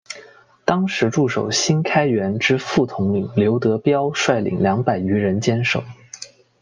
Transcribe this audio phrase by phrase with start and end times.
[0.65, 5.83] 当时驻守新开园之副统领刘德杓率领二百余人坚守。